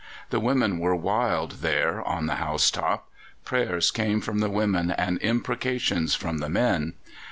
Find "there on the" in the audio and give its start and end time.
1.61-2.37